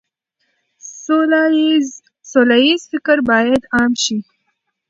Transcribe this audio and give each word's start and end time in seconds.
سوله 2.31 2.53
ييز 2.63 2.79
فکر 2.91 3.17
بايد 3.27 3.63
عام 3.75 3.91
شي. 4.03 4.17